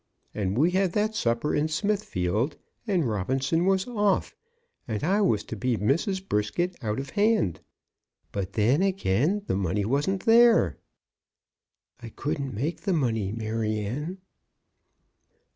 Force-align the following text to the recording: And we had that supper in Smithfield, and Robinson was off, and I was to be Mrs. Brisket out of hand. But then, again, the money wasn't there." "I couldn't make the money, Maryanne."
And 0.33 0.57
we 0.57 0.71
had 0.71 0.93
that 0.93 1.13
supper 1.13 1.53
in 1.53 1.67
Smithfield, 1.67 2.57
and 2.87 3.07
Robinson 3.07 3.67
was 3.67 3.85
off, 3.87 4.35
and 4.87 5.03
I 5.03 5.21
was 5.21 5.43
to 5.43 5.55
be 5.55 5.77
Mrs. 5.77 6.27
Brisket 6.27 6.75
out 6.83 6.99
of 6.99 7.11
hand. 7.11 7.59
But 8.31 8.53
then, 8.53 8.81
again, 8.81 9.43
the 9.45 9.55
money 9.55 9.85
wasn't 9.85 10.25
there." 10.25 10.79
"I 12.01 12.09
couldn't 12.09 12.55
make 12.55 12.81
the 12.81 12.93
money, 12.93 13.31
Maryanne." 13.31 14.17